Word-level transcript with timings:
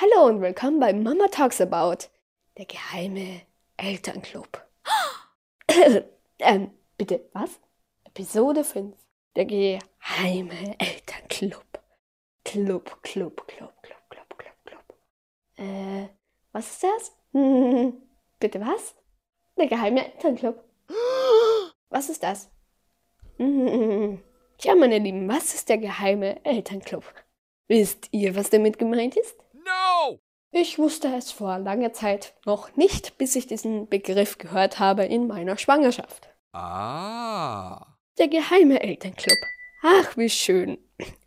Hallo 0.00 0.28
und 0.28 0.40
willkommen 0.40 0.78
bei 0.78 0.92
Mama 0.92 1.26
Talks 1.26 1.60
About, 1.60 2.06
der 2.56 2.66
geheime 2.66 3.40
Elternclub. 3.76 4.64
ähm, 6.38 6.70
bitte, 6.96 7.28
was? 7.32 7.58
Episode 8.04 8.62
5, 8.62 8.94
der 9.34 9.46
geheime 9.46 10.76
Elternclub. 10.78 11.64
Club, 12.44 13.02
Club, 13.02 13.48
Club, 13.48 13.82
Club, 13.82 13.98
Club, 14.08 14.38
Club, 14.38 14.54
Club. 14.66 14.94
Äh, 15.56 16.08
was 16.52 16.70
ist 16.70 16.84
das? 16.84 17.16
Hm, 17.32 18.00
bitte 18.38 18.60
was? 18.60 18.94
Der 19.56 19.66
geheime 19.66 20.14
Elternclub. 20.14 20.62
Was 21.88 22.08
ist 22.08 22.22
das? 22.22 22.48
Hm, 23.38 24.22
tja, 24.58 24.76
meine 24.76 24.98
Lieben, 24.98 25.26
was 25.26 25.54
ist 25.54 25.68
der 25.68 25.78
geheime 25.78 26.44
Elternclub? 26.44 27.02
Wisst 27.66 28.08
ihr, 28.12 28.34
was 28.34 28.48
damit 28.48 28.78
gemeint 28.78 29.16
ist? 29.16 29.36
No! 29.68 30.18
Ich 30.50 30.78
wusste 30.78 31.14
es 31.14 31.30
vor 31.30 31.58
langer 31.58 31.92
Zeit 31.92 32.34
noch 32.46 32.74
nicht, 32.76 33.18
bis 33.18 33.36
ich 33.36 33.46
diesen 33.46 33.88
Begriff 33.88 34.38
gehört 34.38 34.78
habe 34.78 35.04
in 35.04 35.26
meiner 35.26 35.58
Schwangerschaft. 35.58 36.30
Ah. 36.52 37.96
Der 38.18 38.28
geheime 38.28 38.80
Elternclub. 38.82 39.38
Ach, 39.82 40.16
wie 40.16 40.30
schön. 40.30 40.78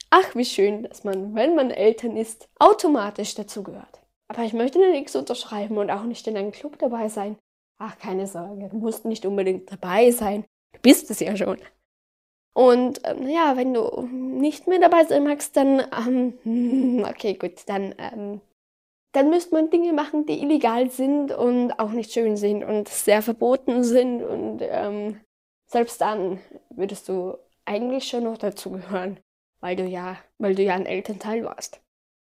Ach, 0.09 0.35
wie 0.35 0.45
schön, 0.45 0.83
dass 0.83 1.03
man, 1.03 1.35
wenn 1.35 1.55
man 1.55 1.71
Eltern 1.71 2.17
ist, 2.17 2.49
automatisch 2.59 3.35
dazugehört. 3.35 4.01
Aber 4.27 4.43
ich 4.43 4.53
möchte 4.53 4.79
nichts 4.79 5.15
unterschreiben 5.15 5.77
und 5.77 5.91
auch 5.91 6.03
nicht 6.03 6.27
in 6.27 6.35
einem 6.35 6.51
Club 6.51 6.79
dabei 6.79 7.07
sein. 7.09 7.37
Ach, 7.77 7.97
keine 7.97 8.27
Sorge, 8.27 8.69
du 8.69 8.77
musst 8.77 9.05
nicht 9.05 9.25
unbedingt 9.25 9.71
dabei 9.71 10.11
sein. 10.11 10.45
Du 10.73 10.79
bist 10.81 11.09
es 11.11 11.19
ja 11.19 11.35
schon. 11.37 11.59
Und 12.53 12.99
ähm, 13.05 13.29
ja, 13.29 13.55
wenn 13.55 13.73
du 13.73 14.01
nicht 14.11 14.67
mehr 14.67 14.79
dabei 14.79 15.05
sein 15.05 15.23
magst, 15.23 15.55
dann, 15.55 15.81
ähm, 16.07 17.05
okay, 17.09 17.35
gut, 17.35 17.61
dann, 17.67 17.95
ähm, 17.97 18.41
dann 19.13 19.29
müsste 19.29 19.55
man 19.55 19.69
Dinge 19.69 19.93
machen, 19.93 20.25
die 20.25 20.41
illegal 20.41 20.89
sind 20.89 21.31
und 21.31 21.73
auch 21.79 21.91
nicht 21.91 22.11
schön 22.11 22.37
sind 22.37 22.63
und 22.63 22.89
sehr 22.89 23.21
verboten 23.21 23.83
sind. 23.83 24.21
Und 24.21 24.59
ähm, 24.61 25.21
selbst 25.67 26.01
dann 26.01 26.39
würdest 26.69 27.07
du 27.09 27.37
eigentlich 27.65 28.07
schon 28.07 28.25
noch 28.25 28.37
dazugehören, 28.37 29.19
weil 29.61 29.75
du 29.75 29.83
ja, 29.83 30.17
weil 30.37 30.55
du 30.55 30.63
ja 30.63 30.75
ein 30.75 30.85
Elternteil 30.85 31.45
warst. 31.45 31.81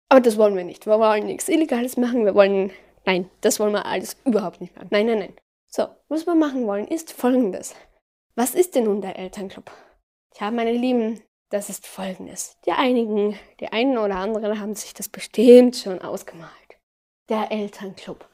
Aber 0.09 0.21
das 0.21 0.37
wollen 0.37 0.55
wir 0.55 0.65
nicht. 0.65 0.85
Wir 0.85 0.99
wollen 0.99 1.25
nichts 1.25 1.49
Illegales 1.49 1.97
machen. 1.97 2.25
Wir 2.25 2.35
wollen, 2.35 2.71
nein, 3.05 3.29
das 3.41 3.59
wollen 3.59 3.71
wir 3.71 3.85
alles 3.85 4.17
überhaupt 4.25 4.61
nicht 4.61 4.75
machen. 4.75 4.89
Nein, 4.91 5.05
nein, 5.05 5.19
nein. 5.19 5.33
So, 5.67 5.87
was 6.09 6.27
wir 6.27 6.35
machen 6.35 6.67
wollen, 6.67 6.87
ist 6.87 7.13
folgendes. 7.13 7.75
Was 8.35 8.53
ist 8.53 8.75
denn 8.75 8.83
nun 8.83 9.01
der 9.01 9.17
Elternclub? 9.17 9.71
Tja, 10.33 10.49
meine 10.49 10.71
Lieben, 10.71 11.21
das 11.49 11.69
ist 11.69 11.85
folgendes. 11.85 12.57
Die 12.65 12.71
einigen, 12.71 13.37
die 13.59 13.67
einen 13.67 13.97
oder 13.97 14.15
anderen 14.15 14.59
haben 14.59 14.75
sich 14.75 14.93
das 14.93 15.09
bestimmt 15.09 15.75
schon 15.75 16.01
ausgemalt. 16.01 16.51
Der 17.29 17.51
Elternclub. 17.51 18.25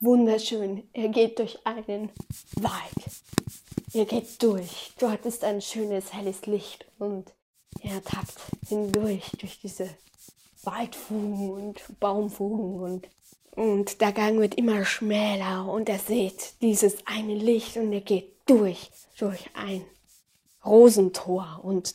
Wunderschön. 0.00 0.88
Er 0.92 1.08
geht 1.08 1.38
durch 1.38 1.58
einen 1.66 2.10
Wald. 2.56 3.10
Er 3.94 4.04
geht 4.04 4.42
durch. 4.42 4.92
Dort 4.98 5.24
ist 5.24 5.42
ein 5.44 5.62
schönes 5.62 6.12
helles 6.12 6.44
Licht 6.44 6.86
und 6.98 7.32
er 7.80 8.02
tappt 8.04 8.36
hindurch 8.68 9.30
durch 9.38 9.58
diese 9.60 9.88
Waldfugen 10.62 11.50
und 11.50 12.00
Baumfugen 12.00 12.80
und 12.80 13.08
und 13.56 14.02
der 14.02 14.12
Gang 14.12 14.38
wird 14.38 14.56
immer 14.56 14.84
schmäler 14.84 15.66
und 15.66 15.88
er 15.88 15.98
sieht 15.98 16.60
dieses 16.60 16.98
eine 17.06 17.34
Licht 17.34 17.78
und 17.78 17.90
er 17.90 18.02
geht 18.02 18.34
durch, 18.44 18.90
durch 19.18 19.48
ein 19.54 19.82
Rosentor 20.66 21.60
und 21.62 21.94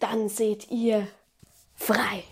dann 0.00 0.28
seht 0.28 0.70
ihr 0.70 1.06
frei. 1.74 2.24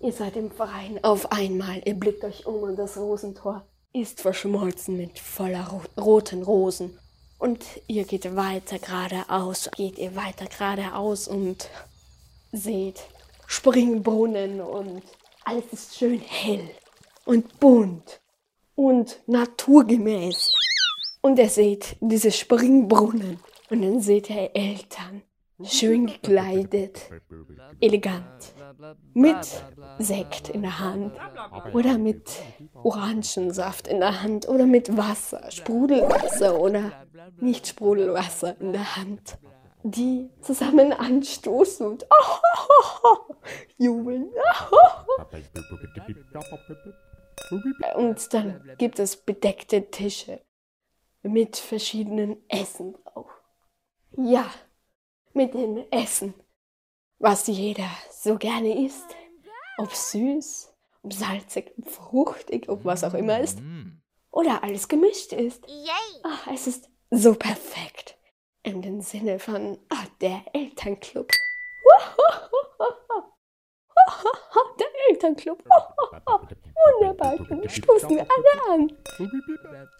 Ihr 0.00 0.12
seid 0.12 0.36
im 0.36 0.50
Freien 0.50 1.02
auf 1.04 1.32
einmal. 1.32 1.80
Ihr 1.84 1.94
blickt 1.94 2.24
euch 2.24 2.46
um 2.46 2.62
und 2.62 2.76
das 2.76 2.96
Rosentor 2.96 3.64
ist 3.92 4.20
verschmolzen 4.20 4.96
mit 4.96 5.18
voller 5.18 5.68
ro 5.68 5.82
roten 6.00 6.42
Rosen. 6.42 6.98
Und 7.38 7.64
ihr 7.88 8.04
geht 8.04 8.36
weiter 8.36 8.78
geradeaus, 8.78 9.70
geht 9.76 9.98
ihr 9.98 10.14
weiter 10.14 10.46
geradeaus 10.46 11.28
und 11.28 11.68
seht 12.52 13.02
Springbrunnen 13.46 14.60
und 14.60 15.02
alles 15.44 15.64
ist 15.72 15.96
schön 15.96 16.20
hell 16.20 16.68
und 17.24 17.58
bunt 17.58 18.20
und 18.74 19.18
naturgemäß. 19.26 20.52
Und 21.20 21.38
ihr 21.38 21.48
seht 21.48 21.96
diese 22.00 22.30
Springbrunnen 22.30 23.40
und 23.70 23.82
dann 23.82 24.00
seht 24.00 24.30
ihr 24.30 24.50
Eltern, 24.54 25.22
schön 25.64 26.06
gekleidet, 26.06 27.10
elegant, 27.80 28.54
mit 29.14 29.36
Sekt 29.98 30.48
in 30.48 30.62
der 30.62 30.78
Hand 30.78 31.12
oder 31.72 31.98
mit 31.98 32.30
Orangensaft 32.74 33.86
in 33.86 34.00
der 34.00 34.22
Hand 34.22 34.48
oder 34.48 34.66
mit 34.66 34.96
Wasser, 34.96 35.50
Sprudelwasser 35.50 36.58
oder 36.58 36.92
nicht 37.38 37.66
Sprudelwasser 37.66 38.60
in 38.60 38.72
der 38.72 38.96
Hand, 38.96 39.38
die 39.82 40.30
zusammen 40.40 40.92
anstoßen 40.92 41.86
und 41.86 42.06
oh, 42.10 43.34
jubeln. 43.78 44.30
Und 47.96 48.34
dann 48.34 48.74
gibt 48.78 48.98
es 48.98 49.16
bedeckte 49.16 49.90
Tische 49.90 50.40
mit 51.22 51.56
verschiedenen 51.56 52.36
Essen 52.48 52.94
drauf. 53.04 53.30
Ja, 54.16 54.50
mit 55.34 55.54
dem 55.54 55.84
Essen, 55.90 56.34
was 57.18 57.46
jeder 57.46 57.88
so 58.10 58.36
gerne 58.36 58.84
isst. 58.84 59.06
Ob 59.78 59.92
süß, 59.94 60.72
ob 61.02 61.12
salzig, 61.12 61.72
ob 61.78 61.88
fruchtig, 61.88 62.68
ob 62.68 62.84
was 62.84 63.04
auch 63.04 63.14
immer 63.14 63.40
ist. 63.40 63.58
Oder 64.30 64.62
alles 64.62 64.88
gemischt 64.88 65.32
ist. 65.32 65.64
Ach, 66.22 66.46
es 66.52 66.66
ist 66.66 66.90
so 67.10 67.34
perfekt. 67.34 68.16
In 68.62 68.80
dem 68.80 69.00
Sinne 69.00 69.38
von 69.38 69.78
ah, 69.90 70.04
der 70.20 70.42
Elternclub. 70.52 71.28
Der 74.78 74.86
Elternclub. 75.10 75.62
Wunderbar, 76.84 77.36
dann 77.48 77.68
stoßen 77.68 78.10
wir 78.10 78.20
alle 78.22 78.72
an. 78.72 78.98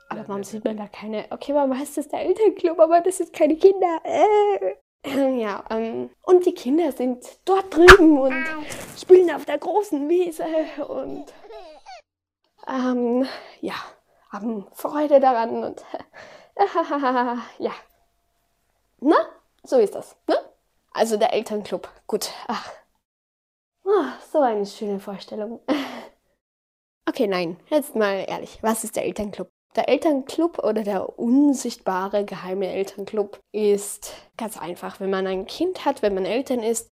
Aber 0.09 0.29
warum 0.29 0.45
sieht 0.45 0.65
man 0.65 0.77
da 0.77 0.89
keine? 0.89 1.27
Okay, 1.31 1.55
warum 1.55 1.79
heißt 1.79 1.97
das 1.97 2.09
der 2.09 2.21
Elternclub? 2.21 2.79
Aber 2.79 3.01
das 3.01 3.19
sind 3.19 3.33
keine 3.33 3.57
Kinder. 3.57 4.01
Äh. 4.05 4.77
Ja, 5.43 5.65
ähm, 5.71 6.11
und 6.23 6.47
die 6.47 6.55
Kinder 6.55 6.93
sind 6.93 7.39
dort 7.45 7.75
drüben 7.75 8.21
und 8.21 8.45
spielen 8.97 9.31
auf 9.35 9.45
der 9.45 9.59
großen 9.59 10.09
Wiese 10.09 10.45
und 10.87 11.33
ähm, 12.69 13.27
ja, 13.61 13.75
haben 14.31 14.67
Freude 14.73 15.19
daran 15.19 15.65
und 15.65 15.85
äh, 16.55 16.65
ja. 17.59 17.73
Na, 19.01 19.17
so 19.65 19.79
ist 19.79 19.95
das, 19.95 20.17
ne? 20.29 20.37
Also 20.93 21.17
der 21.17 21.33
Elternclub. 21.33 21.89
Gut. 22.07 22.31
Ach. 22.47 22.71
Oh, 23.85 24.05
so 24.31 24.41
eine 24.41 24.67
schöne 24.67 25.01
Vorstellung. 25.01 25.61
Okay, 27.05 27.27
nein, 27.27 27.59
jetzt 27.69 27.97
mal 27.97 28.25
ehrlich, 28.27 28.63
was 28.63 28.85
ist 28.85 28.95
der 28.95 29.05
Elternclub? 29.05 29.51
Der 29.75 29.89
Elternclub 29.89 30.59
oder 30.59 30.83
der 30.83 31.19
unsichtbare 31.19 32.25
geheime 32.25 32.69
Elternclub 32.69 33.41
ist 33.53 34.13
ganz 34.37 34.59
einfach. 34.59 35.01
Wenn 35.01 35.11
man 35.11 35.27
ein 35.27 35.47
Kind 35.47 35.87
hat, 35.87 36.03
wenn 36.03 36.15
man 36.15 36.27
Eltern 36.27 36.63
ist, 36.63 36.91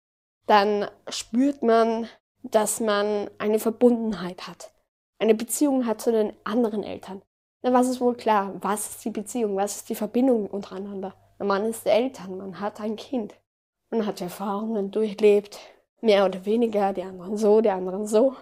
dann 0.48 0.88
spürt 1.10 1.62
man, 1.62 2.08
dass 2.44 2.80
man 2.80 3.30
eine 3.38 3.60
Verbundenheit 3.60 4.48
hat, 4.48 4.72
eine 5.20 5.36
Beziehung 5.36 5.86
hat 5.86 6.02
zu 6.02 6.12
den 6.12 6.34
anderen 6.46 6.84
Eltern. 6.84 7.22
Na, 7.62 7.74
was 7.74 7.90
ist 7.90 8.00
wohl 8.00 8.16
klar? 8.16 8.54
Was 8.62 8.90
ist 8.90 9.06
die 9.06 9.10
Beziehung? 9.10 9.58
Was 9.58 9.78
ist 9.78 9.90
die 9.90 9.96
Verbindung 9.96 10.48
untereinander? 10.48 11.14
Man 11.38 11.66
ist 11.66 11.86
Eltern, 11.86 12.38
man 12.38 12.60
hat 12.62 12.80
ein 12.80 12.96
Kind. 12.96 13.36
Man 13.90 14.06
hat 14.06 14.22
Erfahrungen 14.22 14.92
durchlebt, 14.92 15.60
mehr 16.00 16.26
oder 16.26 16.46
weniger, 16.46 16.94
die 16.94 17.04
anderen 17.04 17.38
so, 17.38 17.60
die 17.60 17.70
anderen 17.70 18.08
so. 18.08 18.36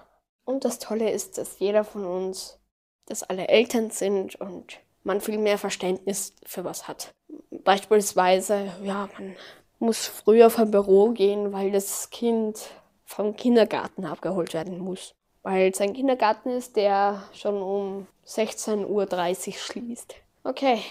Und 0.45 0.65
das 0.65 0.77
Tolle 0.77 1.09
ist, 1.11 1.37
dass 1.37 1.59
jeder 1.59 1.83
von 1.83 2.05
uns, 2.05 2.59
dass 3.07 3.23
alle 3.23 3.47
Eltern 3.47 3.89
sind 3.89 4.35
und 4.35 4.79
man 5.03 5.21
viel 5.21 5.37
mehr 5.37 5.57
Verständnis 5.57 6.35
für 6.45 6.63
was 6.63 6.87
hat. 6.87 7.13
Beispielsweise, 7.49 8.71
ja, 8.83 9.09
man 9.17 9.35
muss 9.79 10.05
früher 10.05 10.49
vom 10.49 10.71
Büro 10.71 11.11
gehen, 11.11 11.51
weil 11.53 11.71
das 11.71 12.09
Kind 12.09 12.69
vom 13.05 13.35
Kindergarten 13.35 14.05
abgeholt 14.05 14.53
werden 14.53 14.79
muss. 14.79 15.15
Weil 15.43 15.71
es 15.71 15.81
ein 15.81 15.93
Kindergarten 15.93 16.49
ist, 16.49 16.75
der 16.75 17.23
schon 17.33 17.61
um 17.61 18.07
16.30 18.25 19.47
Uhr 19.47 19.53
schließt. 19.53 20.15
Okay, 20.43 20.81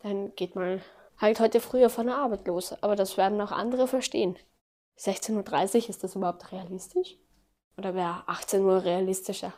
dann 0.00 0.34
geht 0.36 0.54
man 0.54 0.82
halt 1.18 1.40
heute 1.40 1.60
früher 1.60 1.88
von 1.88 2.06
der 2.06 2.16
Arbeit 2.16 2.46
los. 2.46 2.74
Aber 2.82 2.96
das 2.96 3.16
werden 3.16 3.40
auch 3.40 3.52
andere 3.52 3.88
verstehen. 3.88 4.36
16.30 4.98 5.84
Uhr, 5.84 5.88
ist 5.88 6.04
das 6.04 6.16
überhaupt 6.16 6.52
realistisch? 6.52 7.16
Oder 7.78 7.94
wäre 7.94 8.24
18 8.26 8.62
Uhr 8.62 8.84
realistischer? 8.84 9.54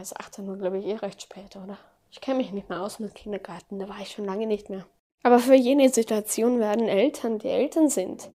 Es 0.00 0.14
18 0.16 0.48
Uhr, 0.48 0.56
glaube 0.56 0.78
ich, 0.78 0.86
eh 0.86 0.94
recht 0.96 1.22
spät, 1.22 1.56
oder? 1.56 1.78
Ich 2.10 2.20
kenne 2.20 2.38
mich 2.38 2.52
nicht 2.52 2.68
mehr 2.68 2.82
aus 2.82 2.98
mit 2.98 3.14
Kindergarten, 3.14 3.78
da 3.78 3.88
war 3.88 4.00
ich 4.00 4.10
schon 4.12 4.24
lange 4.24 4.46
nicht 4.46 4.70
mehr. 4.70 4.86
Aber 5.22 5.38
für 5.38 5.54
jene 5.54 5.88
Situation 5.88 6.60
werden 6.60 6.86
Eltern, 6.88 7.38
die 7.38 7.48
Eltern 7.48 7.88
sind. 7.88 8.30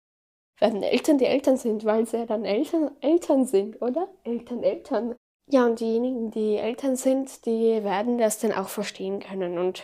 Werden 0.61 0.83
Eltern, 0.83 1.19
die 1.19 1.25
Eltern 1.25 1.57
sind, 1.57 1.85
weil 1.85 2.07
sie 2.07 2.19
ja 2.19 2.27
dann 2.27 2.45
Eltern, 2.45 2.91
Eltern 3.01 3.47
sind, 3.47 3.81
oder? 3.83 4.09
Eltern, 4.23 4.63
Eltern. 4.63 5.17
Ja, 5.51 5.67
und 5.67 5.81
diejenigen, 5.81 6.31
die 6.31 6.57
Eltern 6.57 6.97
sind, 6.97 7.45
die 7.47 7.83
werden 7.83 8.19
das 8.19 8.39
dann 8.39 8.53
auch 8.53 8.69
verstehen 8.69 9.21
können 9.21 9.59
und 9.59 9.83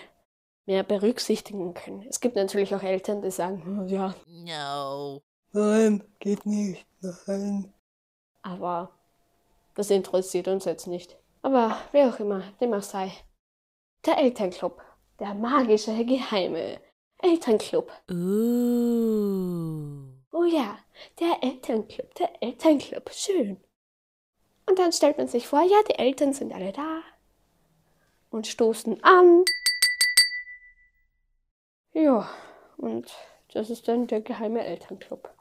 mehr 0.67 0.84
berücksichtigen 0.84 1.75
können. 1.75 2.06
Es 2.08 2.20
gibt 2.20 2.37
natürlich 2.37 2.75
auch 2.75 2.82
Eltern, 2.82 3.22
die 3.22 3.31
sagen, 3.31 3.64
"Hm, 3.64 3.88
ja, 3.88 4.14
No. 4.26 5.20
nein, 5.52 6.05
geht 6.20 6.46
nicht, 6.46 6.87
nein. 7.26 7.72
Aber 8.43 8.90
das 9.75 9.90
interessiert 9.90 10.49
uns 10.49 10.64
jetzt 10.64 10.87
nicht. 10.87 11.17
Aber 11.42 11.78
wer 11.92 12.08
auch 12.08 12.19
immer, 12.20 12.42
dem 12.60 12.75
auch 12.75 12.82
sei. 12.82 13.12
Der 14.06 14.19
Elternclub, 14.19 14.82
der 15.19 15.34
magische, 15.34 16.04
geheime 16.04 16.81
Elternclub. 17.19 17.92
Ooh. 18.10 19.40
Oh 20.32 20.44
ja, 20.44 20.78
der 21.19 21.42
Elternclub, 21.42 22.14
der 22.14 22.42
Elternclub, 22.42 23.10
schön. 23.12 23.62
Und 24.66 24.78
dann 24.78 24.92
stellt 24.92 25.19
man 25.19 25.28
sich 25.28 25.46
vor, 25.46 25.62
ja, 25.62 25.82
die 25.88 25.98
Eltern 25.98 26.32
sind 26.32 26.52
alle 26.52 26.72
da 26.72 27.02
und 28.31 28.46
stoßen 28.46 29.02
an. 29.02 29.44
Ja, 31.93 32.31
und 32.76 33.12
das 33.52 33.69
ist 33.69 33.88
dann 33.88 34.06
der 34.06 34.20
geheime 34.20 34.64
Elternclub. 34.64 35.34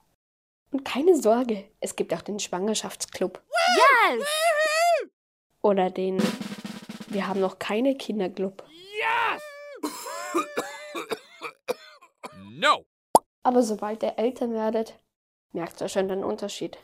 Und 0.72 0.84
keine 0.84 1.16
Sorge, 1.16 1.70
es 1.80 1.96
gibt 1.96 2.14
auch 2.14 2.22
den 2.22 2.40
Schwangerschaftsclub. 2.40 3.42
Yes! 3.76 4.26
Oder 5.62 5.90
den 5.90 6.22
Wir 7.08 7.28
haben 7.28 7.40
noch 7.40 7.60
keine 7.60 7.96
Kinderclub. 7.96 8.64
Yes! 8.72 9.42
no. 12.50 12.86
Aber 13.44 13.64
sobald 13.64 14.04
ihr 14.04 14.18
Eltern 14.18 14.54
werdet, 14.54 15.00
merkt 15.54 15.82
ihr 15.82 15.90
schon 15.90 16.08
den 16.08 16.24
Unterschied. 16.24 16.78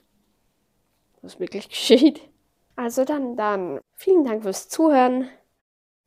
Was 1.22 1.40
wirklich 1.40 1.70
geschieht. 1.76 2.22
Also 2.76 3.06
dann, 3.06 3.36
dann, 3.38 3.80
vielen 3.96 4.26
Dank 4.26 4.44
fürs 4.44 4.68
Zuhören, 4.68 5.30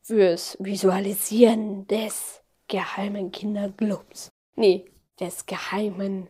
fürs 0.02 0.56
Visualisieren 0.60 1.86
des 1.86 2.42
geheimen 2.66 3.32
Kinderclubs. 3.32 4.28
Nee, 4.54 4.84
des 5.18 5.46
geheimen 5.46 6.28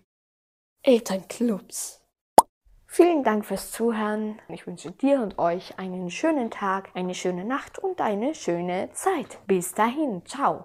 Elternclubs. 0.83 1.98
Vielen 2.99 3.23
Dank 3.23 3.47
fürs 3.47 3.71
Zuhören. 3.71 4.41
Ich 4.49 4.67
wünsche 4.67 4.91
dir 4.91 5.21
und 5.23 5.39
euch 5.39 5.79
einen 5.79 6.11
schönen 6.11 6.51
Tag, 6.51 6.91
eine 6.95 7.15
schöne 7.15 7.45
Nacht 7.45 7.79
und 7.79 8.01
eine 8.01 8.35
schöne 8.35 8.89
Zeit. 8.93 9.39
Bis 9.47 9.73
dahin, 9.73 10.27
ciao. 10.27 10.65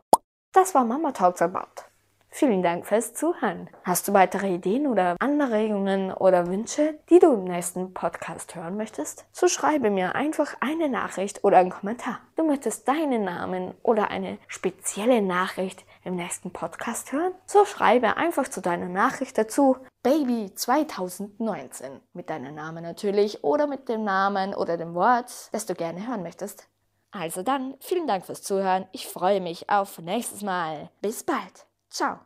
Das 0.52 0.74
war 0.74 0.84
Mama 0.84 1.12
Talks 1.12 1.44
About. 1.44 1.84
Vielen 2.30 2.64
Dank 2.64 2.88
fürs 2.88 3.14
Zuhören. 3.14 3.70
Hast 3.84 4.08
du 4.08 4.14
weitere 4.14 4.56
Ideen 4.56 4.88
oder 4.88 5.16
Anregungen 5.20 6.12
oder 6.12 6.48
Wünsche, 6.48 6.98
die 7.12 7.20
du 7.20 7.34
im 7.34 7.44
nächsten 7.44 7.94
Podcast 7.94 8.56
hören 8.56 8.78
möchtest? 8.78 9.28
So 9.32 9.48
schreibe 9.48 9.92
mir 9.92 10.16
einfach 10.16 10.56
eine 10.60 10.90
Nachricht 10.90 11.44
oder 11.44 11.60
einen 11.60 11.70
Kommentar. 11.70 12.22
Du 12.36 12.44
möchtest 12.44 12.88
deinen 12.88 13.26
Namen 13.26 13.76
oder 13.84 14.10
eine 14.10 14.40
spezielle 14.48 15.22
Nachricht 15.22 15.86
im 16.04 16.16
nächsten 16.16 16.52
Podcast 16.52 17.12
hören? 17.12 17.34
So 17.46 17.66
schreibe 17.66 18.18
einfach 18.18 18.48
zu 18.48 18.62
deiner 18.62 18.90
Nachricht 18.90 19.38
dazu 19.38 19.78
Baby 20.02 20.54
2019 20.54 22.00
mit 22.14 22.30
deinem 22.30 22.56
Namen 22.56 22.84
natürlich 22.84 23.44
oder 23.44 23.68
mit 23.68 23.90
dem 23.90 24.04
Namen 24.04 24.54
oder 24.54 24.78
dem 24.78 24.94
Wort, 24.94 25.32
das 25.52 25.66
du 25.66 25.76
gerne 25.76 26.08
hören 26.08 26.24
möchtest. 26.24 26.68
Also 27.12 27.44
dann, 27.44 27.76
vielen 27.80 28.08
Dank 28.08 28.26
fürs 28.26 28.42
Zuhören. 28.42 28.88
Ich 28.92 29.08
freue 29.08 29.40
mich 29.40 29.70
auf 29.70 30.00
nächstes 30.00 30.42
Mal. 30.42 30.90
Bis 31.02 31.24
bald. 31.24 31.68
Ciao. 31.90 32.20